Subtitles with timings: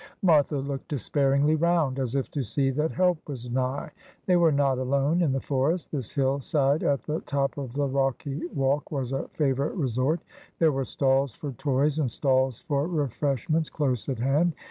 [0.23, 3.91] Martha looked despairingly round, as if to see that help was nigh.
[4.25, 5.91] They were not alone in the forest.
[5.91, 10.19] This hill side at the top of the rocky walk was a favourite resort.
[10.57, 14.53] There were stalls for toys and stalls for refreshments close at hand.